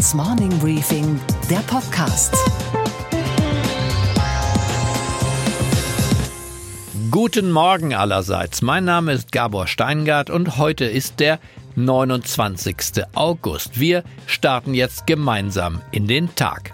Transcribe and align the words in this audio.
Handelsblatts 0.00 0.14
Morning 0.14 0.58
Briefing, 0.60 1.20
der 1.50 1.58
Podcast. 1.58 2.34
Guten 7.10 7.50
Morgen 7.50 7.92
allerseits. 7.92 8.62
Mein 8.62 8.86
Name 8.86 9.12
ist 9.12 9.30
Gabor 9.30 9.66
Steingart 9.66 10.30
und 10.30 10.56
heute 10.56 10.86
ist 10.86 11.20
der 11.20 11.38
29. 11.76 13.04
August. 13.14 13.78
Wir 13.78 14.02
starten 14.26 14.72
jetzt 14.72 15.06
gemeinsam 15.06 15.82
in 15.90 16.06
den 16.06 16.34
Tag. 16.34 16.72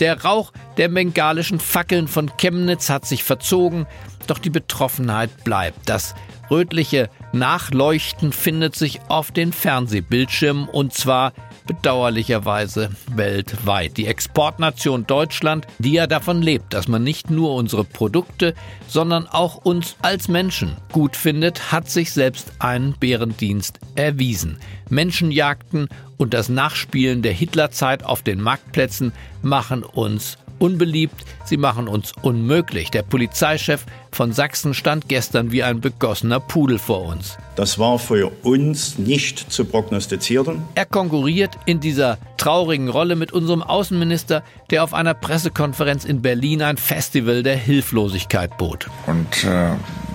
Der 0.00 0.22
Rauch 0.22 0.52
der 0.78 0.88
bengalischen 0.88 1.60
Fackeln 1.60 2.08
von 2.08 2.30
Chemnitz 2.38 2.88
hat 2.88 3.04
sich 3.04 3.22
verzogen, 3.22 3.86
doch 4.26 4.38
die 4.38 4.50
Betroffenheit 4.50 5.44
bleibt. 5.44 5.90
Das 5.90 6.14
rötliche 6.50 7.10
Nachleuchten 7.32 8.32
findet 8.32 8.76
sich 8.76 9.00
auf 9.08 9.32
den 9.32 9.52
Fernsehbildschirmen 9.52 10.68
und 10.68 10.92
zwar 10.92 11.32
bedauerlicherweise 11.66 12.90
weltweit. 13.14 13.96
Die 13.96 14.06
Exportnation 14.06 15.06
Deutschland, 15.06 15.66
die 15.78 15.92
ja 15.92 16.06
davon 16.06 16.42
lebt, 16.42 16.74
dass 16.74 16.88
man 16.88 17.02
nicht 17.02 17.30
nur 17.30 17.54
unsere 17.54 17.84
Produkte, 17.84 18.54
sondern 18.86 19.26
auch 19.26 19.56
uns 19.56 19.96
als 20.02 20.28
Menschen 20.28 20.76
gut 20.92 21.16
findet, 21.16 21.72
hat 21.72 21.88
sich 21.88 22.12
selbst 22.12 22.52
einen 22.58 22.92
Bärendienst 22.92 23.78
erwiesen. 23.94 24.58
Menschenjagden 24.90 25.88
und 26.18 26.34
das 26.34 26.48
Nachspielen 26.48 27.22
der 27.22 27.32
Hitlerzeit 27.32 28.04
auf 28.04 28.22
den 28.22 28.40
Marktplätzen 28.40 29.12
machen 29.42 29.82
uns 29.82 30.38
unbeliebt, 30.62 31.24
sie 31.44 31.56
machen 31.56 31.88
uns 31.88 32.12
unmöglich. 32.22 32.90
Der 32.90 33.02
Polizeichef 33.02 33.84
von 34.12 34.32
Sachsen 34.32 34.74
stand 34.74 35.08
gestern 35.08 35.50
wie 35.50 35.64
ein 35.64 35.80
begossener 35.80 36.38
Pudel 36.38 36.78
vor 36.78 37.02
uns. 37.02 37.36
Das 37.56 37.78
war 37.80 37.98
für 37.98 38.30
uns 38.42 38.96
nicht 38.98 39.52
zu 39.52 39.64
prognostizieren. 39.64 40.62
Er 40.76 40.86
konkurriert 40.86 41.58
in 41.66 41.80
dieser 41.80 42.16
traurigen 42.36 42.88
Rolle 42.88 43.16
mit 43.16 43.32
unserem 43.32 43.62
Außenminister, 43.62 44.44
der 44.70 44.84
auf 44.84 44.94
einer 44.94 45.14
Pressekonferenz 45.14 46.04
in 46.04 46.22
Berlin 46.22 46.62
ein 46.62 46.76
Festival 46.76 47.42
der 47.42 47.56
Hilflosigkeit 47.56 48.56
bot. 48.56 48.88
Und 49.06 49.44
äh, 49.44 49.70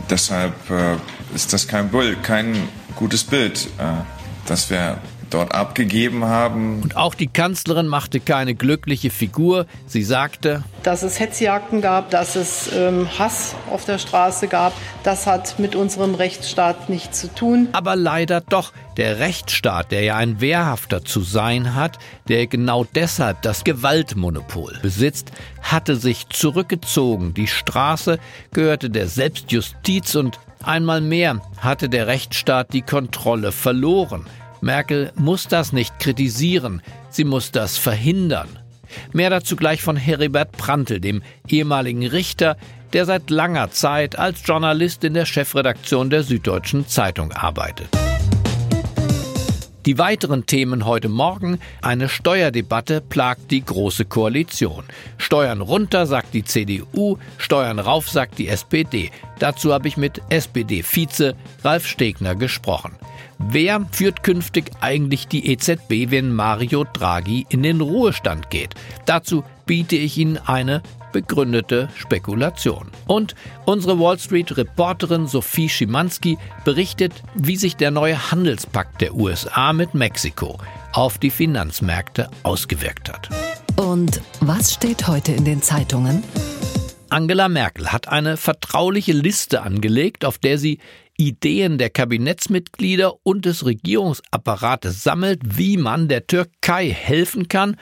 deshalb 0.09 0.53
äh, 0.69 0.95
ist 1.35 1.51
das 1.51 1.67
kein 1.67 1.89
Bull, 1.89 2.15
kein 2.23 2.55
gutes 2.95 3.25
Bild, 3.25 3.67
äh, 3.77 3.83
dass 4.47 4.69
wir 4.69 4.97
dort 5.29 5.53
abgegeben 5.53 6.25
haben. 6.25 6.81
Und 6.81 6.95
auch 6.95 7.15
die 7.15 7.27
Kanzlerin 7.27 7.87
machte 7.87 8.19
keine 8.19 8.55
glückliche 8.55 9.09
Figur. 9.09 9.65
Sie 9.85 10.03
sagte, 10.03 10.63
dass 10.83 11.03
es 11.03 11.19
Hetzjagden 11.19 11.81
gab, 11.81 12.09
dass 12.09 12.35
es 12.35 12.69
ähm, 12.73 13.07
Hass 13.17 13.55
auf 13.69 13.85
der 13.85 13.97
Straße 13.97 14.47
gab, 14.47 14.73
das 15.03 15.27
hat 15.27 15.59
mit 15.59 15.75
unserem 15.75 16.15
Rechtsstaat 16.15 16.89
nichts 16.89 17.21
zu 17.21 17.33
tun. 17.33 17.69
Aber 17.71 17.95
leider 17.95 18.41
doch. 18.41 18.73
Der 18.97 19.19
Rechtsstaat, 19.19 19.91
der 19.91 20.01
ja 20.01 20.15
ein 20.15 20.41
Wehrhafter 20.41 21.05
zu 21.05 21.21
sein 21.21 21.75
hat, 21.75 21.99
der 22.29 22.47
genau 22.47 22.83
deshalb 22.83 23.43
das 23.43 23.63
Gewaltmonopol 23.63 24.79
besitzt, 24.81 25.31
hatte 25.61 25.95
sich 25.95 26.29
zurückgezogen. 26.29 27.35
Die 27.35 27.45
Straße 27.45 28.17
gehörte 28.53 28.89
der 28.89 29.07
Selbstjustiz 29.07 30.15
und 30.15 30.39
einmal 30.63 31.01
mehr 31.01 31.41
hatte 31.59 31.89
der 31.89 32.07
Rechtsstaat 32.07 32.73
die 32.73 32.81
Kontrolle 32.81 33.51
verloren. 33.51 34.25
Merkel 34.61 35.11
muss 35.15 35.47
das 35.47 35.73
nicht 35.73 35.99
kritisieren, 35.99 36.81
sie 37.09 37.23
muss 37.23 37.51
das 37.51 37.77
verhindern. 37.77 38.47
Mehr 39.13 39.29
dazu 39.29 39.55
gleich 39.55 39.81
von 39.81 39.97
Heribert 39.97 40.53
Prantl, 40.53 40.99
dem 40.99 41.21
ehemaligen 41.47 42.05
Richter, 42.05 42.57
der 42.93 43.05
seit 43.05 43.29
langer 43.29 43.71
Zeit 43.71 44.17
als 44.17 44.45
Journalist 44.45 45.03
in 45.03 45.13
der 45.13 45.25
Chefredaktion 45.25 46.09
der 46.09 46.23
Süddeutschen 46.23 46.87
Zeitung 46.87 47.31
arbeitet. 47.33 47.89
Die 49.87 49.97
weiteren 49.97 50.45
Themen 50.45 50.85
heute 50.85 51.07
Morgen. 51.07 51.59
Eine 51.81 52.09
Steuerdebatte 52.09 52.99
plagt 52.99 53.51
die 53.51 53.63
Große 53.63 54.03
Koalition. 54.03 54.83
Steuern 55.17 55.61
runter, 55.61 56.05
sagt 56.05 56.26
die 56.33 56.43
CDU, 56.43 57.17
Steuern 57.37 57.79
rauf, 57.79 58.09
sagt 58.09 58.37
die 58.39 58.47
SPD. 58.47 59.11
Dazu 59.39 59.73
habe 59.73 59.87
ich 59.87 59.97
mit 59.97 60.21
SPD-Vize 60.29 61.35
Ralf 61.63 61.87
Stegner 61.87 62.35
gesprochen. 62.35 62.95
Wer 63.39 63.85
führt 63.91 64.23
künftig 64.23 64.71
eigentlich 64.81 65.27
die 65.27 65.51
EZB, 65.51 66.09
wenn 66.09 66.33
Mario 66.33 66.85
Draghi 66.85 67.45
in 67.49 67.61
den 67.61 67.81
Ruhestand 67.81 68.49
geht? 68.49 68.73
Dazu 69.05 69.43
biete 69.65 69.95
ich 69.95 70.17
Ihnen 70.17 70.37
eine 70.37 70.81
begründete 71.11 71.89
Spekulation. 71.95 72.91
Und 73.05 73.35
unsere 73.65 73.99
Wall 73.99 74.19
Street 74.19 74.57
Reporterin 74.57 75.27
Sophie 75.27 75.69
Schimanski 75.69 76.37
berichtet, 76.65 77.13
wie 77.35 77.57
sich 77.57 77.75
der 77.75 77.91
neue 77.91 78.31
Handelspakt 78.31 79.01
der 79.01 79.15
USA 79.15 79.73
mit 79.73 79.93
Mexiko 79.93 80.57
auf 80.93 81.17
die 81.17 81.31
Finanzmärkte 81.31 82.29
ausgewirkt 82.43 83.09
hat. 83.09 83.29
Und 83.77 84.21
was 84.41 84.73
steht 84.73 85.07
heute 85.07 85.31
in 85.31 85.45
den 85.45 85.61
Zeitungen? 85.61 86.23
Angela 87.09 87.47
Merkel 87.47 87.91
hat 87.91 88.07
eine 88.07 88.35
vertrauliche 88.35 89.13
Liste 89.13 89.61
angelegt, 89.61 90.25
auf 90.25 90.39
der 90.39 90.57
sie 90.57 90.79
Ideen 91.15 91.77
der 91.77 91.89
Kabinettsmitglieder 91.89 93.13
und 93.23 93.45
des 93.45 93.65
Regierungsapparates 93.65 95.03
sammelt, 95.03 95.41
wie 95.43 95.77
man 95.77 96.07
der 96.07 96.27
Türkei 96.27 96.89
helfen 96.89 97.47
kann, 97.47 97.77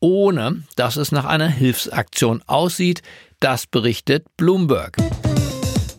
ohne 0.00 0.64
dass 0.76 0.96
es 0.96 1.12
nach 1.12 1.24
einer 1.24 1.48
Hilfsaktion 1.48 2.42
aussieht, 2.46 3.02
das 3.38 3.66
berichtet 3.66 4.26
Bloomberg. 4.36 4.96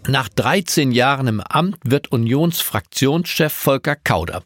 Nach 0.07 0.29
13 0.29 0.91
Jahren 0.91 1.27
im 1.27 1.39
Amt 1.39 1.77
wird 1.83 2.11
Unionsfraktionschef 2.11 3.53
Volker 3.53 3.95
Kauder 3.95 4.43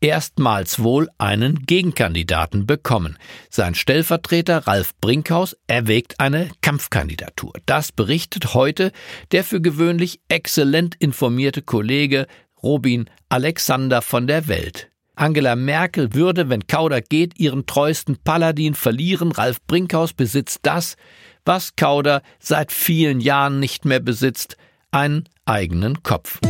erstmals 0.00 0.82
wohl 0.82 1.08
einen 1.18 1.66
Gegenkandidaten 1.66 2.66
bekommen. 2.66 3.18
Sein 3.50 3.74
Stellvertreter 3.74 4.66
Ralf 4.66 4.94
Brinkhaus 5.00 5.56
erwägt 5.66 6.20
eine 6.20 6.50
Kampfkandidatur. 6.62 7.52
Das 7.66 7.92
berichtet 7.92 8.54
heute 8.54 8.92
der 9.32 9.44
für 9.44 9.60
gewöhnlich 9.60 10.20
exzellent 10.28 10.96
informierte 10.98 11.62
Kollege 11.62 12.26
Robin 12.62 13.08
Alexander 13.28 14.02
von 14.02 14.26
der 14.26 14.48
Welt. 14.48 14.90
Angela 15.16 15.54
Merkel 15.54 16.14
würde, 16.14 16.48
wenn 16.48 16.66
Kauder 16.66 17.02
geht, 17.02 17.38
ihren 17.38 17.66
treuesten 17.66 18.16
Paladin 18.16 18.74
verlieren. 18.74 19.32
Ralf 19.32 19.60
Brinkhaus 19.66 20.14
besitzt 20.14 20.60
das, 20.62 20.96
was 21.44 21.76
Kauder 21.76 22.22
seit 22.38 22.72
vielen 22.72 23.20
Jahren 23.20 23.60
nicht 23.60 23.84
mehr 23.84 24.00
besitzt, 24.00 24.56
einen 24.90 25.28
eigenen 25.44 26.02
Kopf. 26.02 26.40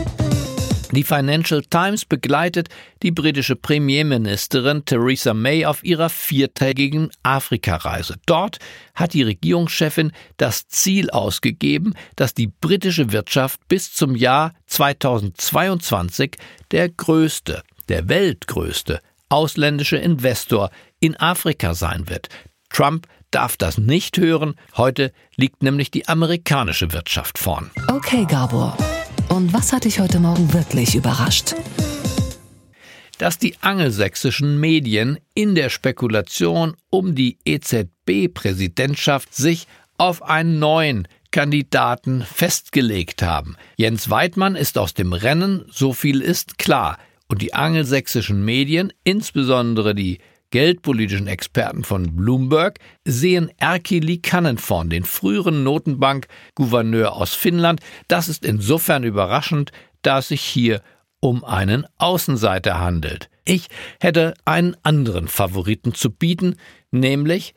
Die 0.93 1.05
Financial 1.05 1.63
Times 1.63 2.05
begleitet 2.05 2.69
die 3.03 3.13
britische 3.13 3.55
Premierministerin 3.55 4.85
Theresa 4.85 5.35
May 5.35 5.65
auf 5.65 5.85
ihrer 5.85 6.09
viertägigen 6.09 7.11
Afrikareise. 7.23 8.17
Dort 8.27 8.59
hat 8.95 9.15
die 9.15 9.23
Regierungschefin 9.23 10.13
das 10.37 10.67
Ziel 10.67 11.11
ausgegeben, 11.11 11.95
dass 12.17 12.35
die 12.35 12.49
britische 12.49 13.13
Wirtschaft 13.13 13.61
bis 13.69 13.93
zum 13.93 14.17
Jahr 14.17 14.53
2022 14.67 16.37
der 16.73 16.89
größte, 16.89 17.63
der 17.89 18.09
weltgrößte 18.09 19.01
ausländische 19.29 19.97
Investor 19.97 20.71
in 20.99 21.17
Afrika 21.17 21.75
sein 21.75 22.09
wird. 22.09 22.29
Trump 22.69 23.07
darf 23.31 23.57
das 23.57 23.79
nicht 23.79 24.19
hören. 24.19 24.55
Heute 24.77 25.13
liegt 25.37 25.63
nämlich 25.63 25.93
die 25.93 26.09
amerikanische 26.09 26.93
Wirtschaft 26.93 27.39
vorn. 27.39 27.71
Okay, 27.89 28.27
Gabor. 28.29 28.77
Und 29.31 29.53
was 29.53 29.73
hat 29.73 29.85
dich 29.85 30.01
heute 30.01 30.19
Morgen 30.19 30.53
wirklich 30.53 30.97
überrascht? 30.97 31.55
Dass 33.19 33.39
die 33.39 33.55
angelsächsischen 33.61 34.59
Medien 34.59 35.19
in 35.35 35.55
der 35.55 35.71
Spekulation 35.71 36.75
um 36.91 37.15
die 37.15 37.39
EZB-Präsidentschaft 37.45 39.33
sich 39.33 39.69
auf 39.99 40.25
einen 40.25 40.59
neuen 40.59 41.07
Kandidaten 41.31 42.23
festgelegt 42.23 43.23
haben. 43.23 43.57
Jens 43.77 44.11
Weidmann 44.11 44.57
ist 44.57 44.77
aus 44.77 44.95
dem 44.95 45.13
Rennen, 45.13 45.65
so 45.71 45.93
viel 45.93 46.23
ist 46.23 46.59
klar. 46.59 46.99
Und 47.29 47.41
die 47.41 47.55
angelsächsischen 47.55 48.45
Medien, 48.45 48.93
insbesondere 49.05 49.95
die 49.95 50.19
geldpolitischen 50.51 51.27
Experten 51.27 51.85
von 51.85 52.17
Bloomberg 52.17 52.79
sehen 53.05 53.51
Erkki 53.59 54.01
Liikanen 54.01 54.59
den 54.91 55.05
früheren 55.05 55.63
Notenbank-Gouverneur 55.63 57.13
aus 57.13 57.35
Finnland. 57.35 57.81
Das 58.09 58.29
ist 58.29 58.45
insofern 58.45 59.05
überraschend, 59.05 59.73
da 60.03 60.19
es 60.19 60.29
sich 60.29 60.43
hier 60.43 60.83
um 61.21 61.45
einen 61.45 61.87
Außenseiter 61.99 62.79
handelt. 62.79 63.29
Ich 63.45 63.69
hätte 64.01 64.35
einen 64.45 64.77
anderen 64.83 65.29
Favoriten 65.29 65.95
zu 65.95 66.11
bieten, 66.11 66.57
nämlich 66.91 67.55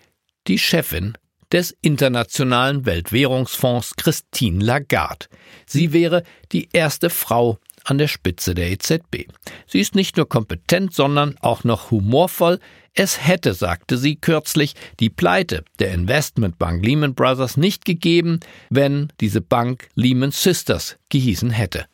die 0.48 0.60
Chefin 0.60 1.18
des 1.52 1.72
Internationalen 1.82 2.86
Weltwährungsfonds 2.86 3.96
Christine 3.96 4.64
Lagarde. 4.64 5.28
Sie 5.66 5.94
wäre 5.94 6.24
die 6.52 6.68
erste 6.74 7.10
Frau 7.10 7.60
an 7.84 7.98
der 7.98 8.08
Spitze 8.08 8.56
der 8.56 8.72
EZB. 8.72 9.28
Sie 9.68 9.80
ist 9.80 9.94
nicht 9.96 10.18
nur 10.18 10.28
kompetent, 10.28 10.94
sondern 10.94 11.38
auch 11.40 11.64
noch 11.64 11.92
humorvoll. 11.92 12.60
Es 12.96 13.26
hätte, 13.26 13.56
sagte 13.56 13.98
sie 13.98 14.16
kürzlich, 14.18 14.76
die 15.00 15.10
Pleite 15.10 15.66
der 15.80 15.94
Investmentbank 15.94 16.86
Lehman 16.86 17.16
Brothers 17.16 17.58
nicht 17.58 17.86
gegeben, 17.86 18.40
wenn 18.70 19.12
diese 19.20 19.42
Bank 19.42 19.88
Lehman 19.96 20.32
Sisters 20.32 20.98
gehießen 21.10 21.50
hätte. 21.50 21.86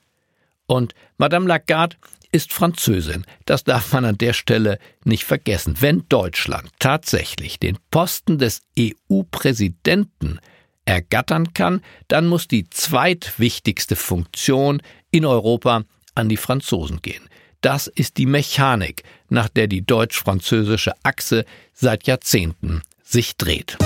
Und 0.68 0.94
Madame 1.18 1.48
Lagarde 1.48 1.96
ist 2.32 2.54
Französin. 2.54 3.26
Das 3.46 3.64
darf 3.64 3.94
man 3.94 4.06
an 4.06 4.18
der 4.18 4.34
Stelle 4.34 4.78
nicht 5.04 5.24
vergessen. 5.24 5.78
Wenn 5.80 6.04
Deutschland 6.10 6.70
tatsächlich 6.80 7.60
den 7.60 7.78
Posten 7.92 8.38
des 8.38 8.62
EU-Präsidenten 8.78 10.40
ergattern 10.86 11.54
kann, 11.54 11.82
dann 12.08 12.28
muss 12.28 12.48
die 12.48 12.70
zweitwichtigste 12.70 13.96
Funktion 13.96 14.82
in 15.12 15.26
Europa 15.26 15.84
an 16.14 16.30
die 16.30 16.38
Franzosen 16.38 17.02
gehen. 17.02 17.30
Das 17.62 17.88
ist 17.88 18.16
die 18.18 18.26
Mechanik, 18.26 19.04
nach 19.28 19.50
der 19.50 19.68
die 19.68 19.86
deutsch-französische 19.86 20.94
Achse 21.04 21.44
seit 21.74 22.08
Jahrzehnten 22.08 22.82
sich 23.04 23.36
dreht. 23.36 23.78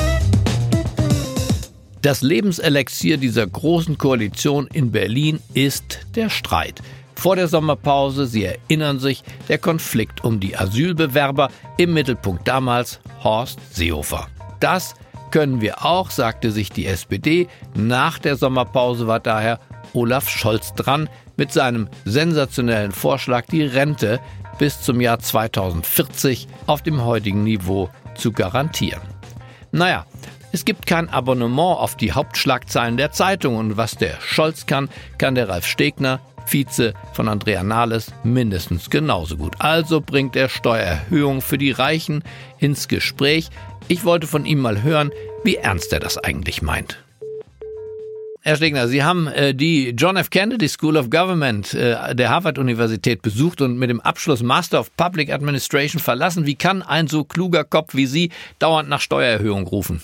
Das 2.04 2.22
Lebenselixier 2.22 3.18
dieser 3.18 3.48
großen 3.48 3.98
Koalition 3.98 4.68
in 4.68 4.92
Berlin 4.92 5.40
ist 5.56 6.02
der 6.16 6.30
Streit. 6.30 6.81
Vor 7.16 7.36
der 7.36 7.48
Sommerpause, 7.48 8.28
Sie 8.28 8.44
erinnern 8.44 9.00
sich, 9.00 9.24
der 9.48 9.58
Konflikt 9.58 10.24
um 10.24 10.40
die 10.40 10.56
Asylbewerber, 10.56 11.50
im 11.78 11.94
Mittelpunkt 11.94 12.48
damals 12.48 13.00
Horst 13.24 13.60
Seehofer. 13.74 14.28
Das 14.60 14.94
können 15.31 15.62
wir 15.62 15.84
auch, 15.84 16.12
sagte 16.12 16.52
sich 16.52 16.70
die 16.70 16.86
SPD. 16.86 17.48
Nach 17.74 18.20
der 18.20 18.36
Sommerpause 18.36 19.08
war 19.08 19.20
daher 19.20 19.60
Olaf 19.94 20.30
Scholz 20.30 20.74
dran 20.74 21.10
mit 21.38 21.52
seinem 21.52 21.90
sensationellen 22.06 22.92
Vorschlag, 22.92 23.46
die 23.46 23.64
Rente 23.64 24.20
bis 24.58 24.82
zum 24.82 25.02
Jahr 25.02 25.20
2040 25.20 26.48
auf 26.68 26.82
dem 26.82 27.04
heutigen 27.04 27.44
Niveau 27.44 27.90
zu 28.16 28.32
garantieren. 28.32 29.02
Naja, 29.72 30.06
es 30.52 30.66
gibt 30.66 30.86
kein 30.86 31.10
Abonnement 31.10 31.80
auf 31.80 31.98
die 31.98 32.12
Hauptschlagzeilen 32.12 32.98
der 32.98 33.12
Zeitung 33.12 33.58
und 33.58 33.76
was 33.76 33.96
der 33.96 34.22
Scholz 34.22 34.68
kann, 34.68 34.88
kann 35.18 35.34
der 35.34 35.50
Ralf 35.50 35.66
Stegner, 35.66 36.20
Vize 36.46 36.94
von 37.14 37.28
Andrea 37.28 37.64
Nahles, 37.64 38.14
mindestens 38.24 38.90
genauso 38.90 39.38
gut. 39.38 39.56
Also 39.60 40.02
bringt 40.02 40.36
er 40.36 40.50
Steuererhöhungen 40.50 41.42
für 41.42 41.58
die 41.58 41.72
Reichen 41.72 42.24
ins 42.60 42.88
Gespräch. 42.88 43.50
Ich 43.88 44.06
wollte 44.06 44.28
von 44.28 44.46
ihm 44.46 44.60
mal 44.60 44.84
hören, 44.84 45.12
wie 45.44 45.56
ernst 45.56 45.92
er 45.92 46.00
das 46.00 46.18
eigentlich 46.18 46.62
meint. 46.62 47.03
Herr 48.45 48.57
Stegner, 48.57 48.88
Sie 48.88 49.01
haben 49.01 49.28
äh, 49.28 49.54
die 49.54 49.94
John 49.98 50.18
F. 50.18 50.30
Kennedy 50.30 50.68
School 50.68 50.98
of 50.98 51.10
Government 51.10 51.74
äh, 51.74 52.13
der 52.13 52.30
Harvard-Universität 52.30 53.22
besucht 53.22 53.62
und 53.62 53.80
mit 53.80 53.90
dem 53.90 54.01
Abschluss 54.01 54.44
Master 54.44 54.81
of 54.81 54.90
Public 54.98 55.31
Administration 55.31 56.01
verlassen. 56.01 56.45
Wie 56.45 56.56
kann 56.56 56.81
ein 56.81 57.07
so 57.07 57.24
kluger 57.24 57.63
Kopf 57.63 57.95
wie 57.95 58.06
Sie 58.06 58.31
dauernd 58.60 58.90
nach 58.90 59.00
Steuererhöhung 59.00 59.66
rufen? 59.66 60.01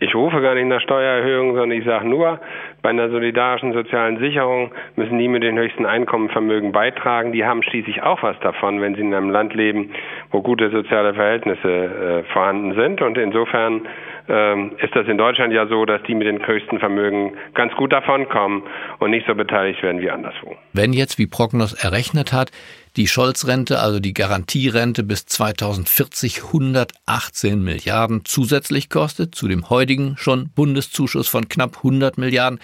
Ich 0.00 0.16
rufe 0.16 0.40
gar 0.42 0.56
nicht 0.56 0.66
nach 0.66 0.80
Steuererhöhung, 0.80 1.54
sondern 1.54 1.78
ich 1.78 1.84
sage 1.84 2.08
nur, 2.08 2.40
bei 2.82 2.90
einer 2.90 3.08
solidarischen 3.08 3.72
sozialen 3.72 4.18
Sicherung 4.18 4.72
müssen 4.96 5.16
die 5.18 5.28
mit 5.28 5.44
den 5.44 5.56
höchsten 5.56 5.86
Einkommenvermögen 5.86 6.72
beitragen. 6.72 7.30
Die 7.30 7.44
haben 7.44 7.62
schließlich 7.62 8.02
auch 8.02 8.20
was 8.20 8.38
davon, 8.40 8.80
wenn 8.80 8.96
sie 8.96 9.02
in 9.02 9.14
einem 9.14 9.30
Land 9.30 9.54
leben, 9.54 9.92
wo 10.32 10.42
gute 10.42 10.70
soziale 10.70 11.14
Verhältnisse 11.14 11.68
äh, 11.68 12.32
vorhanden 12.32 12.74
sind. 12.74 13.00
Und 13.00 13.16
insofern 13.16 13.82
ähm, 14.28 14.72
ist 14.82 14.94
das 14.94 15.06
in 15.06 15.18
Deutschland 15.18 15.52
ja 15.52 15.66
so, 15.66 15.84
dass 15.84 16.02
die 16.04 16.14
mit 16.14 16.26
den 16.26 16.44
höchsten 16.46 16.78
Vermögen 16.78 17.36
ganz 17.54 17.72
gut 17.74 17.92
davonkommen 17.92 18.62
und 18.98 19.10
nicht 19.10 19.26
so 19.26 19.34
beteiligt 19.34 19.82
werden 19.82 20.00
wie 20.00 20.10
anderswo. 20.10 20.56
Wenn 20.72 20.92
jetzt, 20.92 21.18
wie 21.18 21.26
Prognos 21.26 21.72
errechnet 21.72 22.32
hat, 22.32 22.50
die 22.96 23.08
Scholz-Rente, 23.08 23.78
also 23.78 24.00
die 24.00 24.14
Garantierente 24.14 25.02
bis 25.02 25.26
2040 25.26 26.44
118 26.44 27.62
Milliarden 27.62 28.22
zusätzlich 28.24 28.88
kostet, 28.88 29.34
zu 29.34 29.48
dem 29.48 29.68
heutigen 29.68 30.16
schon 30.16 30.48
Bundeszuschuss 30.54 31.28
von 31.28 31.48
knapp 31.48 31.76
100 31.78 32.16
Milliarden, 32.16 32.58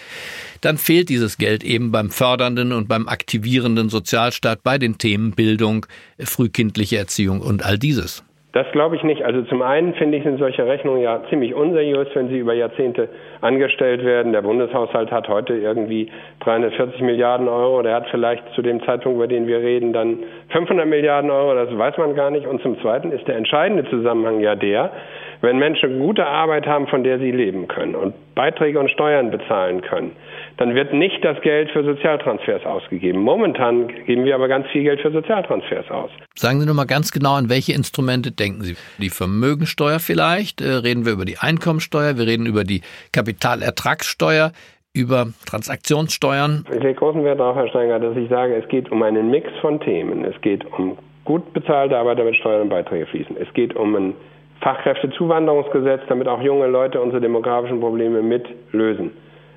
dann 0.62 0.78
fehlt 0.78 1.10
dieses 1.10 1.36
Geld 1.36 1.62
eben 1.62 1.92
beim 1.92 2.10
fördernden 2.10 2.72
und 2.72 2.88
beim 2.88 3.08
aktivierenden 3.08 3.90
Sozialstaat 3.90 4.62
bei 4.62 4.78
den 4.78 4.96
Themen 4.98 5.32
Bildung, 5.32 5.86
frühkindliche 6.18 6.96
Erziehung 6.96 7.40
und 7.40 7.64
all 7.64 7.78
dieses. 7.78 8.24
Das 8.52 8.70
glaube 8.72 8.96
ich 8.96 9.02
nicht. 9.02 9.24
Also 9.24 9.42
zum 9.42 9.62
einen 9.62 9.94
finde 9.94 10.18
ich, 10.18 10.24
sind 10.24 10.38
solche 10.38 10.66
Rechnungen 10.66 11.00
ja 11.00 11.22
ziemlich 11.30 11.54
unseriös, 11.54 12.08
wenn 12.12 12.28
sie 12.28 12.38
über 12.38 12.52
Jahrzehnte 12.52 13.08
angestellt 13.40 14.04
werden. 14.04 14.32
Der 14.32 14.42
Bundeshaushalt 14.42 15.10
hat 15.10 15.26
heute 15.28 15.54
irgendwie 15.54 16.10
340 16.40 17.00
Milliarden 17.00 17.48
Euro. 17.48 17.80
Der 17.80 17.94
hat 17.94 18.08
vielleicht 18.10 18.46
zu 18.54 18.60
dem 18.60 18.82
Zeitpunkt, 18.84 19.16
über 19.16 19.26
den 19.26 19.46
wir 19.46 19.58
reden, 19.60 19.94
dann 19.94 20.18
500 20.50 20.86
Milliarden 20.86 21.30
Euro. 21.30 21.54
Das 21.54 21.76
weiß 21.76 21.96
man 21.96 22.14
gar 22.14 22.30
nicht. 22.30 22.46
Und 22.46 22.60
zum 22.60 22.78
Zweiten 22.82 23.10
ist 23.10 23.26
der 23.26 23.36
entscheidende 23.36 23.88
Zusammenhang 23.88 24.40
ja 24.40 24.54
der, 24.54 24.90
wenn 25.40 25.58
Menschen 25.58 25.98
gute 25.98 26.26
Arbeit 26.26 26.66
haben, 26.66 26.86
von 26.88 27.04
der 27.04 27.18
sie 27.18 27.32
leben 27.32 27.68
können 27.68 27.94
und 27.94 28.14
Beiträge 28.34 28.78
und 28.78 28.90
Steuern 28.90 29.30
bezahlen 29.30 29.80
können, 29.80 30.12
dann 30.62 30.76
wird 30.76 30.92
nicht 30.92 31.24
das 31.24 31.40
Geld 31.40 31.72
für 31.72 31.82
Sozialtransfers 31.82 32.64
ausgegeben. 32.64 33.20
Momentan 33.20 33.88
geben 34.06 34.24
wir 34.24 34.36
aber 34.36 34.46
ganz 34.46 34.68
viel 34.68 34.84
Geld 34.84 35.00
für 35.00 35.10
Sozialtransfers 35.10 35.90
aus. 35.90 36.10
Sagen 36.36 36.60
Sie 36.60 36.66
nur 36.66 36.76
mal 36.76 36.84
ganz 36.84 37.10
genau, 37.10 37.34
an 37.34 37.50
welche 37.50 37.72
Instrumente 37.72 38.30
denken 38.30 38.62
Sie? 38.62 38.76
Die 38.98 39.10
Vermögensteuer 39.10 39.98
vielleicht? 39.98 40.60
Äh, 40.60 40.68
reden 40.68 41.04
wir 41.04 41.14
über 41.14 41.24
die 41.24 41.38
Einkommensteuer? 41.38 42.16
Wir 42.16 42.28
reden 42.28 42.46
über 42.46 42.62
die 42.62 42.82
Kapitalertragssteuer? 43.12 44.52
über 44.94 45.28
Transaktionssteuern? 45.46 46.66
Ich 46.68 46.82
lege 46.82 46.96
großen 46.96 47.24
Wert 47.24 47.40
darauf, 47.40 47.56
Herr 47.56 47.68
Steiger, 47.68 47.98
dass 47.98 48.14
ich 48.14 48.28
sage, 48.28 48.54
es 48.54 48.68
geht 48.68 48.92
um 48.92 49.02
einen 49.02 49.30
Mix 49.30 49.48
von 49.62 49.80
Themen. 49.80 50.22
Es 50.22 50.38
geht 50.42 50.66
um 50.70 50.98
gut 51.24 51.50
bezahlte 51.54 51.96
Arbeit, 51.96 52.18
damit 52.18 52.36
Steuern 52.36 52.60
und 52.60 52.68
Beiträge 52.68 53.06
fließen. 53.06 53.34
Es 53.38 53.50
geht 53.54 53.74
um 53.74 53.96
ein 53.96 54.14
Fachkräftezuwanderungsgesetz, 54.60 56.02
damit 56.10 56.28
auch 56.28 56.42
junge 56.42 56.66
Leute 56.66 57.00
unsere 57.00 57.22
demografischen 57.22 57.80
Probleme 57.80 58.20
mitlösen. 58.20 59.12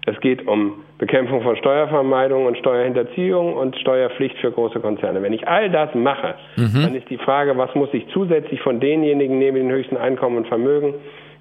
Es 0.07 0.19
geht 0.19 0.47
um 0.47 0.83
Bekämpfung 0.99 1.41
von 1.41 1.57
Steuervermeidung 1.57 2.45
und 2.45 2.57
Steuerhinterziehung 2.57 3.53
und 3.53 3.75
Steuerpflicht 3.77 4.37
für 4.37 4.51
große 4.51 4.79
Konzerne. 4.79 5.21
Wenn 5.23 5.33
ich 5.33 5.47
all 5.47 5.69
das 5.71 5.95
mache, 5.95 6.35
mhm. 6.55 6.81
dann 6.81 6.95
ist 6.95 7.09
die 7.09 7.17
Frage, 7.17 7.57
was 7.57 7.73
muss 7.73 7.89
ich 7.91 8.05
zusätzlich 8.13 8.61
von 8.61 8.79
denjenigen 8.79 9.39
nehmen, 9.39 9.57
den 9.57 9.71
höchsten 9.71 9.97
Einkommen 9.97 10.37
und 10.37 10.47
Vermögen, 10.47 10.93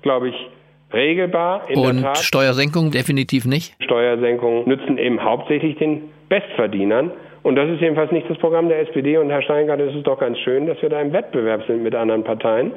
glaube 0.03 0.31
ich, 0.31 0.35
regelbar. 0.93 1.69
In 1.69 1.79
und 1.79 1.97
der 1.97 2.05
Tat. 2.05 2.19
Steuersenkung 2.19 2.91
definitiv 2.91 3.45
nicht? 3.45 3.75
Steuersenkungen 3.83 4.67
nützen 4.67 4.97
eben 4.97 5.23
hauptsächlich 5.23 5.77
den 5.77 6.11
Bestverdienern. 6.29 7.11
Und 7.43 7.57
das 7.57 7.69
ist 7.69 7.83
jedenfalls 7.83 8.11
nicht 8.13 8.29
das 8.31 8.39
Programm 8.39 8.69
der 8.71 8.81
SPD. 8.81 9.19
Und 9.19 9.29
Herr 9.29 9.43
Steingart, 9.43 9.79
es 9.79 9.95
ist 9.95 10.07
doch 10.07 10.19
ganz 10.19 10.39
schön, 10.39 10.67
dass 10.67 10.81
wir 10.81 10.89
da 10.89 11.01
im 11.03 11.13
Wettbewerb 11.13 11.67
sind 11.67 11.83
mit 11.83 11.95
anderen 11.95 12.25
Parteien. 12.25 12.73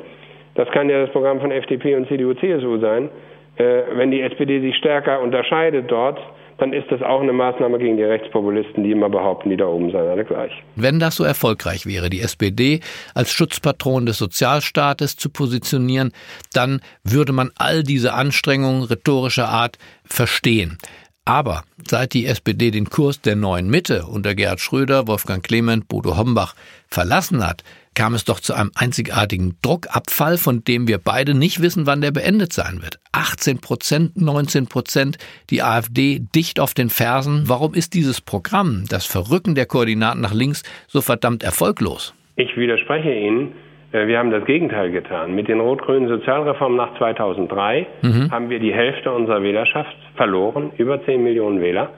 Das 0.55 0.69
kann 0.71 0.89
ja 0.89 1.01
das 1.01 1.11
Programm 1.11 1.39
von 1.39 1.51
FDP 1.51 1.95
und 1.95 2.07
CDU, 2.09 2.33
CSU 2.33 2.77
sein. 2.79 3.09
Äh, 3.57 3.83
wenn 3.95 4.11
die 4.11 4.21
SPD 4.21 4.61
sich 4.61 4.75
stärker 4.75 5.21
unterscheidet 5.21 5.89
dort, 5.89 6.19
dann 6.57 6.73
ist 6.73 6.91
das 6.91 7.01
auch 7.01 7.21
eine 7.21 7.33
Maßnahme 7.33 7.77
gegen 7.77 7.97
die 7.97 8.03
Rechtspopulisten, 8.03 8.83
die 8.83 8.91
immer 8.91 9.09
behaupten, 9.09 9.49
die 9.49 9.57
da 9.57 9.65
oben 9.65 9.91
seien 9.91 10.07
alle 10.07 10.25
gleich. 10.25 10.51
Wenn 10.75 10.99
das 10.99 11.15
so 11.15 11.23
erfolgreich 11.23 11.85
wäre, 11.85 12.09
die 12.09 12.21
SPD 12.21 12.79
als 13.13 13.31
Schutzpatron 13.31 14.05
des 14.05 14.17
Sozialstaates 14.17 15.17
zu 15.17 15.29
positionieren, 15.29 16.11
dann 16.53 16.81
würde 17.03 17.31
man 17.31 17.51
all 17.55 17.83
diese 17.83 18.13
Anstrengungen 18.13 18.83
rhetorischer 18.83 19.49
Art 19.49 19.77
verstehen. 20.03 20.77
Aber 21.25 21.63
seit 21.85 22.13
die 22.13 22.25
SPD 22.25 22.71
den 22.71 22.89
Kurs 22.89 23.21
der 23.21 23.35
neuen 23.35 23.69
Mitte 23.69 24.05
unter 24.05 24.33
Gerhard 24.33 24.61
Schröder, 24.61 25.07
Wolfgang 25.07 25.43
Clement, 25.43 25.87
Bodo 25.89 26.17
Hombach 26.17 26.55
verlassen 26.87 27.45
hat, 27.45 27.63
kam 27.97 28.13
es 28.13 28.25
doch 28.25 28.39
zu 28.39 28.53
einem 28.53 28.69
einzigartigen 28.75 29.57
Druckabfall, 29.63 30.37
von 30.37 30.63
dem 30.63 30.87
wir 30.87 30.99
beide 31.03 31.33
nicht 31.33 31.63
wissen, 31.63 31.87
wann 31.87 32.01
der 32.01 32.11
beendet 32.11 32.53
sein 32.53 32.83
wird. 32.83 32.99
18 33.11 33.59
Prozent, 33.59 34.21
19 34.21 34.67
Prozent, 34.67 35.17
die 35.49 35.63
AfD 35.63 36.19
dicht 36.35 36.59
auf 36.59 36.75
den 36.75 36.89
Fersen. 36.89 37.45
Warum 37.47 37.73
ist 37.73 37.95
dieses 37.95 38.21
Programm, 38.21 38.83
das 38.87 39.07
Verrücken 39.07 39.55
der 39.55 39.65
Koordinaten 39.65 40.21
nach 40.21 40.33
links, 40.33 40.61
so 40.87 41.01
verdammt 41.01 41.43
erfolglos? 41.43 42.13
Ich 42.35 42.55
widerspreche 42.55 43.11
Ihnen. 43.11 43.53
Äh, 43.91 44.05
wir 44.05 44.19
haben 44.19 44.29
das 44.29 44.45
Gegenteil 44.45 44.91
getan. 44.91 45.33
Mit 45.33 45.47
den 45.47 45.59
rot-grünen 45.59 46.07
Sozialreformen 46.07 46.77
nach 46.77 46.95
2003 46.99 47.87
mhm. 48.03 48.29
haben 48.29 48.51
wir 48.51 48.59
die 48.59 48.73
Hälfte 48.73 49.11
unserer 49.11 49.41
Wählerschaft 49.41 49.97
verloren, 50.15 50.71
über 50.77 51.03
10 51.03 51.23
Millionen 51.23 51.61
Wähler 51.61 51.89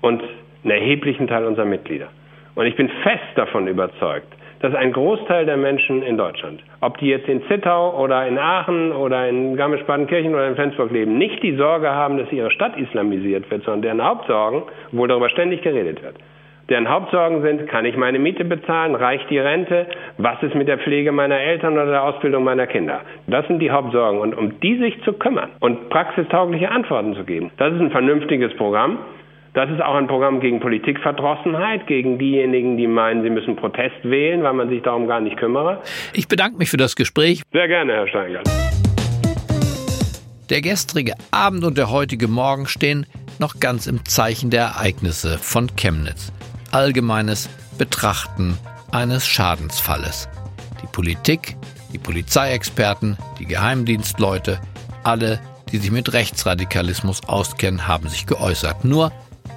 und 0.00 0.20
einen 0.64 0.72
erheblichen 0.72 1.28
Teil 1.28 1.44
unserer 1.44 1.66
Mitglieder. 1.66 2.08
Und 2.56 2.66
ich 2.66 2.74
bin 2.74 2.88
fest 3.04 3.22
davon 3.36 3.68
überzeugt, 3.68 4.32
dass 4.64 4.74
ein 4.74 4.94
Großteil 4.94 5.44
der 5.44 5.58
Menschen 5.58 6.02
in 6.02 6.16
Deutschland, 6.16 6.62
ob 6.80 6.96
die 6.96 7.08
jetzt 7.08 7.28
in 7.28 7.42
Zittau 7.48 8.02
oder 8.02 8.26
in 8.26 8.38
Aachen 8.38 8.92
oder 8.92 9.28
in 9.28 9.58
Garmisch-Partenkirchen 9.58 10.34
oder 10.34 10.48
in 10.48 10.54
Flensburg 10.54 10.90
leben, 10.90 11.18
nicht 11.18 11.42
die 11.42 11.54
Sorge 11.54 11.90
haben, 11.90 12.16
dass 12.16 12.32
ihre 12.32 12.50
Stadt 12.50 12.74
islamisiert 12.78 13.50
wird, 13.50 13.62
sondern 13.64 13.82
deren 13.82 14.02
Hauptsorgen, 14.02 14.62
obwohl 14.90 15.08
darüber 15.08 15.28
ständig 15.28 15.60
geredet 15.60 16.02
wird, 16.02 16.14
deren 16.70 16.88
Hauptsorgen 16.88 17.42
sind, 17.42 17.68
kann 17.68 17.84
ich 17.84 17.94
meine 17.98 18.18
Miete 18.18 18.46
bezahlen, 18.46 18.94
reicht 18.94 19.28
die 19.28 19.38
Rente, 19.38 19.86
was 20.16 20.42
ist 20.42 20.54
mit 20.54 20.66
der 20.66 20.78
Pflege 20.78 21.12
meiner 21.12 21.38
Eltern 21.38 21.74
oder 21.74 21.84
der 21.84 22.02
Ausbildung 22.02 22.42
meiner 22.42 22.66
Kinder. 22.66 23.02
Das 23.26 23.46
sind 23.48 23.58
die 23.58 23.70
Hauptsorgen. 23.70 24.18
Und 24.18 24.34
um 24.34 24.60
die 24.60 24.78
sich 24.78 24.98
zu 25.02 25.12
kümmern 25.12 25.50
und 25.60 25.90
praxistaugliche 25.90 26.70
Antworten 26.70 27.14
zu 27.16 27.24
geben, 27.24 27.50
das 27.58 27.74
ist 27.74 27.80
ein 27.80 27.90
vernünftiges 27.90 28.56
Programm. 28.56 29.00
Das 29.54 29.70
ist 29.70 29.80
auch 29.80 29.94
ein 29.94 30.08
Programm 30.08 30.40
gegen 30.40 30.58
Politikverdrossenheit, 30.58 31.86
gegen 31.86 32.18
diejenigen, 32.18 32.76
die 32.76 32.88
meinen, 32.88 33.22
sie 33.22 33.30
müssen 33.30 33.54
Protest 33.54 33.94
wählen, 34.02 34.42
weil 34.42 34.52
man 34.52 34.68
sich 34.68 34.82
darum 34.82 35.06
gar 35.06 35.20
nicht 35.20 35.36
kümmere. 35.36 35.80
Ich 36.12 36.26
bedanke 36.26 36.58
mich 36.58 36.70
für 36.70 36.76
das 36.76 36.96
Gespräch. 36.96 37.42
Sehr 37.52 37.68
gerne, 37.68 37.92
Herr 37.92 38.08
Steingart. 38.08 38.50
Der 40.50 40.60
gestrige 40.60 41.14
Abend 41.30 41.62
und 41.62 41.78
der 41.78 41.88
heutige 41.92 42.26
Morgen 42.26 42.66
stehen 42.66 43.06
noch 43.38 43.60
ganz 43.60 43.86
im 43.86 44.04
Zeichen 44.04 44.50
der 44.50 44.62
Ereignisse 44.62 45.38
von 45.38 45.68
Chemnitz. 45.76 46.32
allgemeines 46.72 47.48
Betrachten 47.78 48.58
eines 48.90 49.24
Schadensfalles. 49.28 50.28
Die 50.82 50.88
Politik, 50.88 51.56
die 51.92 51.98
Polizeiexperten, 51.98 53.16
die 53.38 53.46
Geheimdienstleute, 53.46 54.58
alle, 55.04 55.38
die 55.70 55.78
sich 55.78 55.92
mit 55.92 56.12
Rechtsradikalismus 56.12 57.28
auskennen, 57.28 57.86
haben 57.86 58.08
sich 58.08 58.26
geäußert. 58.26 58.84
Nur 58.84 59.12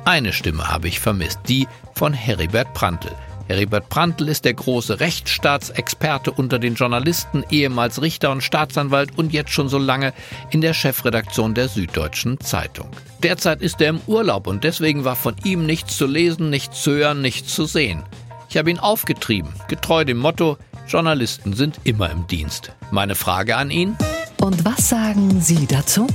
eine 0.08 0.32
Stimme 0.32 0.70
habe 0.70 0.88
ich 0.88 1.02
vermisst, 1.02 1.42
die 1.50 1.68
von 1.94 2.14
Heribert 2.14 2.74
Prantl. 2.74 3.12
Heribert 3.48 3.90
Prantl 3.90 4.30
ist 4.30 4.46
der 4.46 4.54
große 4.54 5.02
Rechtsstaatsexperte 5.02 6.32
unter 6.32 6.60
den 6.60 6.76
Journalisten, 6.76 7.44
ehemals 7.50 8.02
Richter 8.02 8.32
und 8.32 8.42
Staatsanwalt 8.42 9.18
und 9.18 9.34
jetzt 9.34 9.52
schon 9.52 9.68
so 9.68 9.78
lange 9.78 10.14
in 10.50 10.62
der 10.62 10.74
Chefredaktion 10.74 11.54
der 11.54 11.68
Süddeutschen 11.68 12.40
Zeitung. 12.40 12.88
Derzeit 13.22 13.62
ist 13.62 13.82
er 13.82 13.90
im 13.90 14.02
Urlaub 14.08 14.48
und 14.48 14.64
deswegen 14.64 15.04
war 15.04 15.18
von 15.18 15.36
ihm 15.44 15.66
nichts 15.66 15.98
zu 15.98 16.06
lesen, 16.06 16.50
nichts 16.50 16.82
zu 16.84 16.92
hören, 16.92 17.22
nichts 17.22 17.54
zu 17.54 17.66
sehen. 17.66 18.04
Ich 18.50 18.56
habe 18.56 18.70
ihn 18.70 18.80
aufgetrieben, 18.80 19.52
getreu 19.68 20.06
dem 20.06 20.20
Motto, 20.20 20.58
Journalisten 20.88 21.52
sind 21.52 21.82
immer 21.84 22.10
im 22.10 22.28
Dienst. 22.28 22.72
Meine 22.92 23.16
Frage 23.16 23.58
an 23.58 23.72
ihn. 23.72 23.98
Und 24.40 24.64
was 24.64 24.88
sagen 24.88 25.42
Sie 25.42 25.68
dazu? 25.68 26.08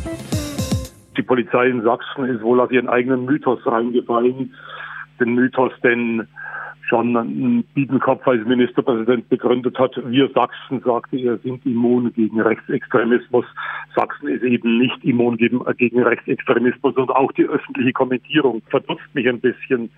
Die 1.17 1.23
Polizei 1.23 1.69
in 1.69 1.83
Sachsen 1.83 2.25
ist 2.25 2.43
wohl 2.43 2.61
auf 2.61 2.71
ihren 2.73 2.89
eigenen 2.89 3.25
Mythos 3.25 3.61
reingefallen. 3.67 4.55
Den 5.21 5.35
Mythos, 5.35 5.73
den 5.83 6.27
schon 6.93 7.65
Biedenkopf 7.75 8.29
als 8.29 8.45
Ministerpräsident 8.45 9.27
begründet 9.31 9.79
hat. 9.79 9.93
Wir 10.05 10.29
Sachsen, 10.35 10.83
sagte 10.85 11.17
er, 11.17 11.39
sind 11.39 11.65
immun 11.65 12.13
gegen 12.13 12.39
Rechtsextremismus. 12.39 13.47
Sachsen 13.97 14.29
ist 14.29 14.43
eben 14.43 14.79
nicht 14.79 15.03
immun 15.03 15.39
gegen, 15.39 15.63
Rechtsextremismus 15.63 16.95
und 16.97 17.11
auch 17.11 17.33
die 17.33 17.47
öffentliche 17.47 17.95
Kommentierung 17.95 18.61
verdutzt 18.69 19.09
mich 19.15 19.27
ein 19.27 19.41
bisschen. 19.41 19.89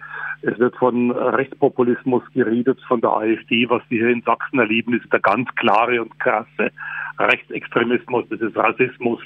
Es 0.42 0.56
wird 0.60 0.76
von 0.76 1.10
Rechtspopulismus 1.10 2.22
geredet 2.32 2.78
von 2.86 3.00
der 3.00 3.10
AfD. 3.10 3.68
Was 3.68 3.82
wir 3.88 3.98
hier 3.98 4.10
in 4.10 4.22
Sachsen 4.22 4.60
erleben, 4.60 4.94
ist 4.94 5.12
der 5.12 5.20
ganz 5.20 5.52
klare 5.56 6.00
und 6.00 6.16
krasse 6.20 6.70
Rechtsextremismus, 7.18 8.24
das 8.28 8.40
ist 8.40 8.56
Rassismus 8.56 9.20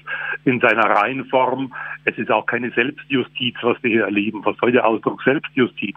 in 0.44 0.60
seiner 0.60 0.84
Reihenform. 0.84 1.72
Es 2.04 2.16
ist 2.18 2.30
auch 2.30 2.44
keine 2.46 2.70
Selbstjustiz, 2.72 3.56
was 3.62 3.82
wir 3.82 3.90
hier 3.90 4.04
erleben. 4.04 4.44
Was 4.44 4.56
soll 4.58 4.72
der 4.72 4.86
Ausdruck 4.86 5.22
Selbstjustiz? 5.22 5.96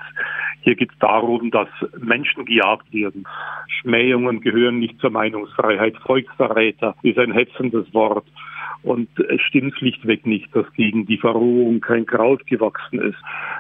Hier 0.62 0.75
geht 0.75 0.91
es 0.91 1.00
darum, 1.00 1.51
dass 1.51 1.70
Menschen 2.00 2.46
gejagt 2.46 2.94
werden. 2.94 3.27
Schmähungen 3.68 4.41
gehören 4.41 4.80
nicht 4.80 5.00
zur 5.00 5.10
Meinungsfreiheit. 5.10 5.98
Volksverräter 5.98 6.96
ist 7.01 7.18
ein 7.18 7.32
hetzendes 7.32 7.91
Wort. 7.94 8.25
Und 8.83 9.09
es 9.19 9.39
stimmt 9.41 9.75
schlichtweg 9.77 10.25
nicht, 10.25 10.55
dass 10.55 10.71
gegen 10.73 11.05
die 11.05 11.17
Verrohung 11.17 11.81
kein 11.81 12.05
Kraut 12.05 12.45
gewachsen 12.47 13.00
ist. 13.00 13.17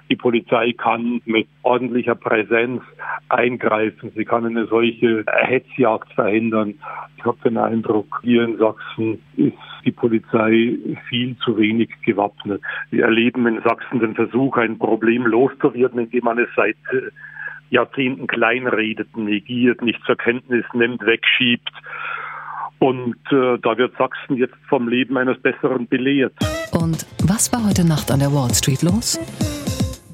Die 0.09 0.15
Polizei 0.15 0.73
kann 0.73 1.21
mit 1.25 1.47
ordentlicher 1.61 2.15
Präsenz 2.15 2.81
eingreifen. 3.29 4.11
Sie 4.15 4.25
kann 4.25 4.45
eine 4.45 4.65
solche 4.65 5.23
Hetzjagd 5.27 6.11
verhindern. 6.13 6.73
Ich 7.17 7.25
habe 7.25 7.37
den 7.43 7.57
Eindruck, 7.57 8.19
hier 8.23 8.43
in 8.43 8.57
Sachsen 8.57 9.19
ist 9.37 9.53
die 9.85 9.91
Polizei 9.91 10.77
viel 11.07 11.37
zu 11.37 11.57
wenig 11.57 11.89
gewappnet. 12.03 12.61
Wir 12.89 13.05
erleben 13.05 13.45
in 13.45 13.61
Sachsen 13.61 13.99
den 13.99 14.15
Versuch, 14.15 14.57
ein 14.57 14.79
Problem 14.79 15.25
loszuwerden, 15.27 15.99
indem 15.99 16.23
man 16.23 16.39
es 16.39 16.49
seit 16.55 16.77
Jahrzehnten 17.69 18.27
kleinredet, 18.27 19.15
negiert, 19.15 19.81
nicht 19.81 20.03
zur 20.05 20.17
Kenntnis 20.17 20.65
nimmt, 20.73 21.05
wegschiebt. 21.05 21.71
Und 22.81 23.15
äh, 23.31 23.59
da 23.61 23.77
wird 23.77 23.95
Sachsen 23.95 24.37
jetzt 24.37 24.55
vom 24.67 24.87
Leben 24.87 25.15
eines 25.15 25.39
Besseren 25.39 25.87
belehrt. 25.87 26.33
Und 26.71 27.05
was 27.23 27.53
war 27.53 27.63
heute 27.63 27.85
Nacht 27.85 28.09
an 28.09 28.19
der 28.19 28.33
Wall 28.33 28.51
Street 28.55 28.81
los? 28.81 29.19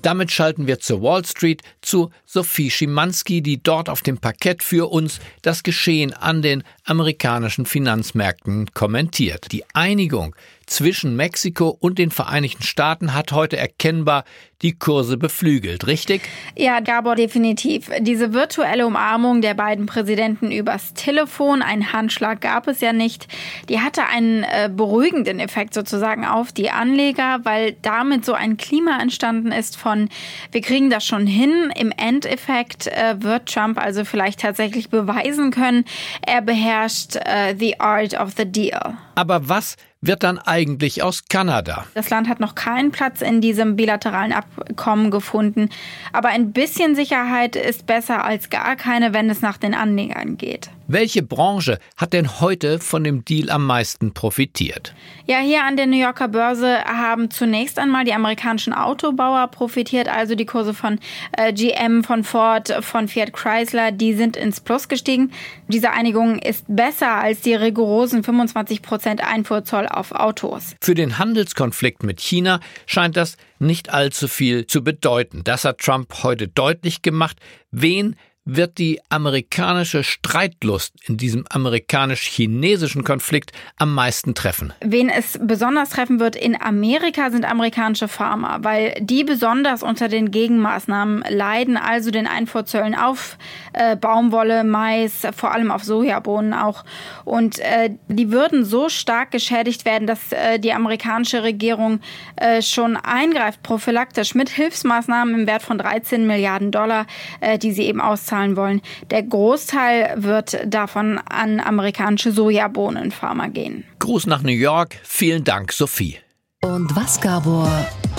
Damit 0.01 0.31
schalten 0.31 0.67
wir 0.67 0.79
zur 0.79 1.01
Wall 1.01 1.23
Street 1.23 1.63
zu 1.81 2.11
Sophie 2.25 2.69
Schimanski, 2.69 3.41
die 3.41 3.63
dort 3.63 3.89
auf 3.89 4.01
dem 4.01 4.17
Parkett 4.17 4.63
für 4.63 4.91
uns 4.91 5.21
das 5.43 5.63
Geschehen 5.63 6.11
an 6.13 6.41
den 6.41 6.63
amerikanischen 6.83 7.65
Finanzmärkten 7.65 8.67
kommentiert. 8.73 9.51
Die 9.53 9.63
Einigung 9.73 10.35
zwischen 10.67 11.15
Mexiko 11.15 11.75
und 11.79 11.97
den 11.97 12.11
Vereinigten 12.11 12.61
Staaten 12.61 13.13
hat 13.13 13.31
heute 13.31 13.57
erkennbar 13.57 14.25
die 14.61 14.73
Kurse 14.73 15.17
beflügelt, 15.17 15.87
richtig? 15.87 16.23
Ja, 16.55 16.79
Gabor, 16.79 17.15
definitiv. 17.15 17.89
Diese 17.99 18.33
virtuelle 18.33 18.87
Umarmung 18.87 19.41
der 19.41 19.53
beiden 19.53 19.85
Präsidenten 19.85 20.51
übers 20.51 20.93
Telefon, 20.93 21.61
ein 21.61 21.93
Handschlag 21.93 22.41
gab 22.41 22.67
es 22.67 22.81
ja 22.81 22.91
nicht, 22.91 23.27
die 23.69 23.79
hatte 23.79 24.05
einen 24.05 24.43
äh, 24.43 24.69
beruhigenden 24.71 25.39
Effekt 25.39 25.73
sozusagen 25.73 26.25
auf 26.25 26.51
die 26.51 26.71
Anleger, 26.71 27.39
weil 27.43 27.75
damit 27.81 28.25
so 28.25 28.33
ein 28.33 28.57
Klima 28.57 28.99
entstanden 28.99 29.51
ist 29.51 29.77
von, 29.77 30.09
wir 30.51 30.61
kriegen 30.61 30.89
das 30.89 31.05
schon 31.05 31.27
hin. 31.27 31.71
Im 31.77 31.93
Endeffekt 31.95 32.87
äh, 32.87 33.15
wird 33.19 33.53
Trump 33.53 33.79
also 33.79 34.05
vielleicht 34.05 34.41
tatsächlich 34.41 34.89
beweisen 34.89 35.51
können, 35.51 35.85
er 36.25 36.41
beherrscht 36.41 37.15
äh, 37.15 37.55
the 37.57 37.79
art 37.79 38.19
of 38.19 38.33
the 38.35 38.45
deal. 38.45 38.97
Aber 39.17 39.49
was 39.49 39.77
wird 39.99 40.21
dann 40.21 40.37
eigentlich 40.37 41.01
aus 41.01 41.25
Kanada? 41.27 41.85
Das 41.95 42.11
Land 42.11 42.29
hat 42.29 42.39
noch 42.39 42.53
keinen 42.53 42.91
Platz 42.91 43.21
in 43.21 43.41
diesem 43.41 43.75
bilateralen 43.75 44.31
Abkommen 44.31 45.09
gefunden. 45.09 45.69
Aber 46.13 46.29
ein 46.29 46.53
bisschen 46.53 46.93
Sicherheit 46.93 47.55
ist 47.55 47.87
besser 47.87 48.23
als 48.23 48.51
gar 48.51 48.75
keine, 48.75 49.15
wenn 49.15 49.27
es 49.31 49.41
nach 49.41 49.57
den 49.57 49.73
Anlegern 49.73 50.37
geht. 50.37 50.69
Welche 50.89 51.21
Branche 51.21 51.79
hat 51.97 52.13
denn 52.13 52.39
heute 52.39 52.79
von 52.79 53.03
dem 53.03 53.25
Deal 53.25 53.49
am 53.49 53.65
meisten 53.65 54.13
profitiert? 54.13 54.93
Ja, 55.25 55.39
hier 55.39 55.65
an 55.65 55.75
der 55.75 55.85
New 55.85 55.99
Yorker 55.99 56.29
Börse 56.29 56.81
haben 56.85 57.29
zunächst 57.29 57.77
einmal 57.77 58.05
die 58.05 58.13
amerikanischen 58.13 58.71
Autobauer 58.71 59.47
profitiert, 59.47 60.07
also 60.07 60.35
die 60.35 60.45
Kurse 60.45 60.73
von 60.73 60.99
äh, 61.33 61.51
GM, 61.51 62.05
von 62.05 62.23
Ford, 62.23 62.73
von 62.85 63.09
Fiat 63.09 63.33
Chrysler, 63.33 63.91
die 63.91 64.13
sind 64.13 64.37
ins 64.37 64.61
Plus 64.61 64.87
gestiegen. 64.87 65.31
Diese 65.67 65.91
Einigung 65.91 66.39
ist 66.39 66.63
besser 66.69 67.15
als 67.15 67.41
die 67.41 67.55
rigorosen 67.55 68.23
25 68.23 68.81
Prozent 68.81 69.21
Einfuhrzoll 69.21 69.87
auf 69.89 70.13
Autos. 70.13 70.73
Für 70.79 70.95
den 70.95 71.17
Handelskonflikt 71.17 72.03
mit 72.03 72.21
China 72.21 72.61
scheint 72.85 73.17
das 73.17 73.35
nicht 73.59 73.93
allzu 73.93 74.29
viel 74.29 74.67
zu 74.67 74.85
bedeuten. 74.85 75.43
Das 75.43 75.65
hat 75.65 75.79
Trump 75.79 76.23
heute 76.23 76.47
deutlich 76.47 77.01
gemacht. 77.01 77.37
Wen 77.71 78.15
wird 78.47 78.77
die 78.77 79.01
amerikanische 79.09 80.05
Streitlust 80.05 80.93
in 81.05 81.17
diesem 81.17 81.45
amerikanisch-chinesischen 81.49 83.03
Konflikt 83.03 83.51
am 83.77 83.93
meisten 83.93 84.35
treffen? 84.35 84.73
Wen 84.79 85.09
es 85.09 85.37
besonders 85.41 85.89
treffen 85.89 86.21
wird 86.21 86.37
in 86.37 86.59
Amerika 86.59 87.29
sind 87.29 87.43
amerikanische 87.43 88.07
Farmer, 88.07 88.59
weil 88.61 88.95
die 89.01 89.25
besonders 89.25 89.83
unter 89.83 90.07
den 90.07 90.31
Gegenmaßnahmen 90.31 91.25
leiden, 91.29 91.75
also 91.75 92.09
den 92.09 92.25
Einfuhrzöllen 92.25 92.95
auf 92.95 93.37
äh, 93.73 93.97
Baumwolle, 93.97 94.63
Mais, 94.63 95.27
vor 95.35 95.51
allem 95.51 95.69
auf 95.69 95.83
Sojabohnen 95.83 96.53
auch. 96.53 96.85
Und 97.25 97.59
äh, 97.59 97.89
die 98.07 98.31
würden 98.31 98.63
so 98.63 98.87
stark 98.87 99.31
geschädigt 99.31 99.83
werden, 99.83 100.07
dass 100.07 100.31
äh, 100.31 100.57
die 100.57 100.71
amerikanische 100.71 101.43
Regierung 101.43 101.99
äh, 102.37 102.61
schon 102.61 102.95
eingreift, 102.95 103.61
prophylaktisch 103.61 104.35
mit 104.35 104.49
Hilfsmaßnahmen 104.49 105.35
im 105.35 105.47
Wert 105.47 105.63
von 105.63 105.77
13 105.77 106.25
Milliarden 106.25 106.71
Dollar, 106.71 107.07
äh, 107.41 107.57
die 107.57 107.73
sie 107.73 107.83
eben 107.83 107.99
auszahlen 107.99 108.36
zahlen 108.37 108.55
wollen. 108.55 108.81
Der 109.09 109.23
Großteil 109.23 110.13
wird 110.17 110.59
davon 110.65 111.17
an 111.17 111.59
amerikanische 111.59 112.31
Sojabohnenfarmer 112.31 113.49
gehen. 113.49 113.83
Gruß 113.99 114.27
nach 114.27 114.43
New 114.43 114.51
York. 114.51 114.97
Vielen 115.03 115.43
Dank, 115.43 115.71
Sophie. 115.71 116.17
Und 116.61 116.95
was, 116.95 117.19
Gabor, 117.19 117.69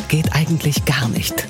geht 0.09 0.33
eigentlich 0.33 0.85
gar 0.85 1.09
nicht? 1.09 1.47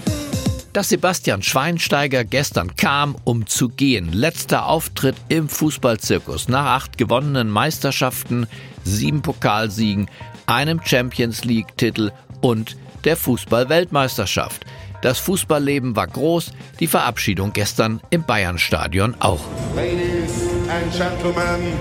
Dass 0.73 0.91
Sebastian 0.91 1.43
Schweinsteiger 1.43 2.25
gestern 2.25 2.77
kam, 2.77 3.17
um 3.25 3.47
zu 3.47 3.69
gehen. 3.69 4.13
Letzter 4.13 4.67
Auftritt 4.67 5.17
im 5.29 5.49
Fußballzirkus 5.49 6.49
nach 6.49 6.67
acht 6.67 6.99
gewonnenen 6.99 7.51
Meisterschaften, 7.51 8.47
sieben 8.85 9.23
Pokalsiegen, 9.23 10.09
einem 10.47 10.81
Champions 10.85 11.45
League-Titel 11.45 12.11
und 12.43 12.77
der 13.05 13.17
Fußball-Weltmeisterschaft. 13.17 14.65
Das 15.00 15.19
Fußballleben 15.19 15.95
war 15.95 16.07
groß, 16.07 16.50
die 16.81 16.88
Verabschiedung 16.88 17.52
gestern 17.52 18.00
im 18.11 18.25
Bayernstadion 18.25 19.14
auch. 19.21 19.40
Ladies 19.76 20.49
and 20.69 20.93
Gentlemen, 20.93 21.73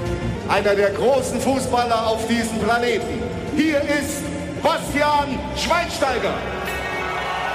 einer 0.48 0.76
der 0.76 0.92
großen 0.92 1.40
Fußballer 1.42 2.08
auf 2.08 2.28
diesem 2.28 2.60
Planeten. 2.60 3.22
Hier 3.56 3.82
ist 3.82 4.24
Bastian 4.62 5.40
Schweinsteiger. 5.56 6.34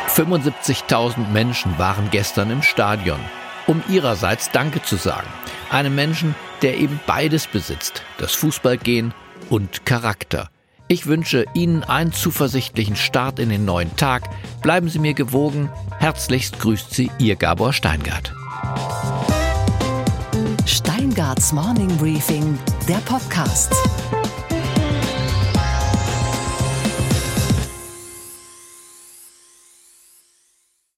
75.000 0.09 1.29
Menschen 1.33 1.79
waren 1.79 2.09
gestern 2.11 2.51
im 2.51 2.63
Stadion, 2.63 3.21
um 3.67 3.83
ihrerseits 3.89 4.51
Danke 4.51 4.83
zu 4.83 4.97
sagen. 4.97 5.29
Einem 5.71 5.95
Menschen, 5.95 6.35
der 6.61 6.77
eben 6.77 7.01
beides 7.07 7.47
besitzt, 7.47 8.03
das 8.19 8.35
Fußballgehen 8.35 9.15
und 9.49 9.87
Charakter. 9.87 10.52
Ich 10.93 11.07
wünsche 11.07 11.47
Ihnen 11.55 11.85
einen 11.85 12.13
zuversichtlichen 12.13 12.97
Start 12.97 13.39
in 13.39 13.49
den 13.49 13.65
neuen 13.65 13.97
Tag. 13.97 14.29
Bleiben 14.61 14.91
Sie 14.91 14.99
mir 14.99 15.15
gewogen. 15.15 15.71
Herzlichst 15.99 16.61
grüßt 16.61 16.93
Sie 16.93 17.11
Ihr 17.19 17.37
Gabor 17.37 17.73
Steingart. 17.73 18.35
Steingarts 20.67 21.55
Morning 21.55 21.97
Briefing, 21.97 22.59
der 22.87 22.99
Podcast. 23.07 23.73